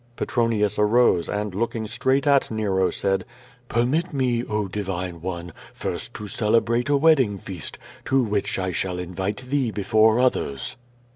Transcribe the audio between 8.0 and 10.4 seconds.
to which I shall invite thee before